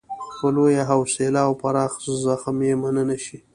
په 0.39 0.47
لویه 0.55 0.83
حوصله 0.89 1.39
او 1.47 1.51
پراخ 1.61 1.93
زغم 2.23 2.57
یې 2.67 2.73
مننه 2.81 3.13
وشي. 3.19 3.37